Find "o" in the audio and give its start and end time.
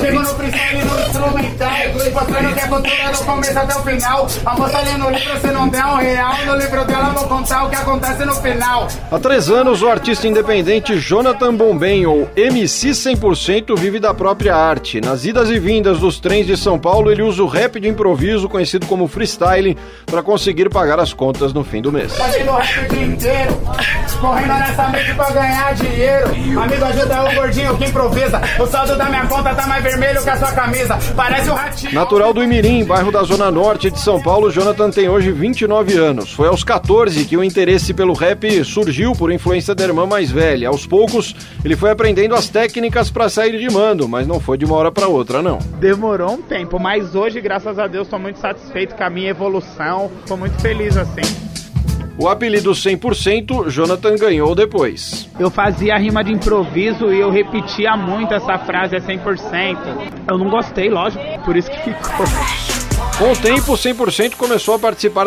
3.76-3.82, 7.64-7.70, 9.82-9.88, 17.42-17.46, 22.84-22.88, 27.30-27.34, 28.58-28.66, 37.36-37.44, 52.18-52.28, 63.32-63.36